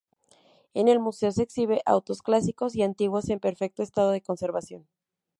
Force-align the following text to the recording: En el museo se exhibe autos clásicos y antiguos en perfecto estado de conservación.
En 0.73 0.87
el 0.87 0.99
museo 0.99 1.31
se 1.31 1.43
exhibe 1.43 1.83
autos 1.85 2.23
clásicos 2.23 2.75
y 2.75 2.81
antiguos 2.81 3.29
en 3.29 3.39
perfecto 3.39 3.83
estado 3.83 4.09
de 4.09 4.23
conservación. 4.23 4.87